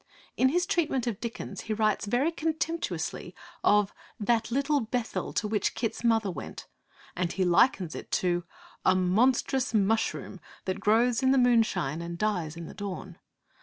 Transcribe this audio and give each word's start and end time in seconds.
In 0.35 0.49
his 0.49 0.65
treatment 0.65 1.05
of 1.05 1.19
Dickens, 1.19 1.61
he 1.61 1.75
writes 1.75 2.07
very 2.07 2.31
contemptuously 2.31 3.35
of 3.63 3.93
'that 4.19 4.49
Little 4.49 4.79
Bethel 4.79 5.31
to 5.33 5.47
which 5.47 5.75
Kit's 5.75 6.03
mother 6.03 6.31
went,' 6.31 6.65
and 7.15 7.31
he 7.31 7.45
likens 7.45 7.93
it 7.93 8.09
to 8.13 8.43
'a 8.83 8.95
monstrous 8.95 9.75
mushroom 9.75 10.39
that 10.65 10.79
grows 10.79 11.21
in 11.21 11.29
the 11.29 11.37
moonshine 11.37 12.01
and 12.01 12.17
dies 12.17 12.55
in 12.57 12.65
the 12.65 12.73
dawn.' 12.73 13.19